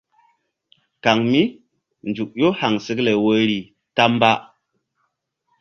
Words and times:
Kaŋ 1.03 1.17
mí 1.31 1.41
nzuk 2.09 2.31
ƴó 2.39 2.49
haŋsekle 2.59 3.11
woyri 3.23 3.59
ta 3.95 4.03
mba. 4.13 4.31